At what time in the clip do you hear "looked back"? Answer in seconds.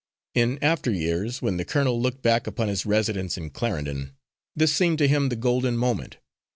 2.01-2.47